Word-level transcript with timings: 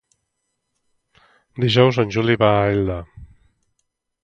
Dijous 1.65 2.01
en 2.05 2.15
Juli 2.17 2.39
va 2.45 2.51
a 2.57 2.65
Elda. 2.73 2.99